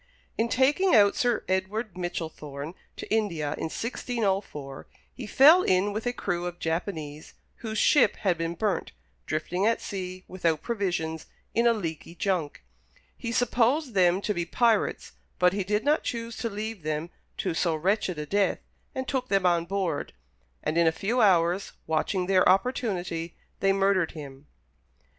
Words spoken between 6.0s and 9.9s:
a crew of Japanese, whose ship had been burnt, drifting at